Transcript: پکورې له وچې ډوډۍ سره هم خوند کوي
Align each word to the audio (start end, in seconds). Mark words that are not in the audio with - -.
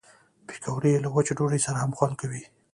پکورې 0.47 1.01
له 1.03 1.09
وچې 1.13 1.33
ډوډۍ 1.37 1.59
سره 1.67 1.77
هم 1.83 1.91
خوند 1.97 2.15
کوي 2.21 2.43